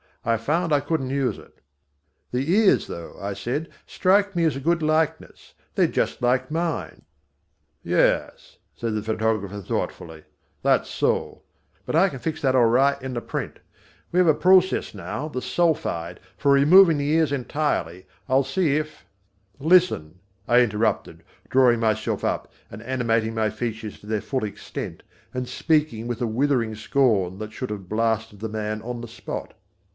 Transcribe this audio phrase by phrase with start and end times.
[0.25, 1.61] I found I couldn't use it."
[2.31, 7.03] "The ears, though," I said, "strike me as a good likeness; they're just like mine."
[7.83, 10.23] [Illustration: "Is it me?"] "Yes," said the photographer thoughtfully,
[10.63, 11.41] "that's so;
[11.85, 13.59] but I can fix that all right in the print.
[14.11, 18.07] We have a process now the Sulphide for removing the ears entirely.
[18.29, 19.05] I'll see if"
[19.73, 25.01] "Listen!" I interrupted, drawing myself up and animating my features to their full extent
[25.33, 29.55] and speaking with a withering scorn that should have blasted the man on the spot.